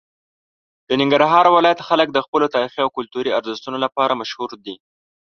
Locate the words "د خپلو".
2.11-2.45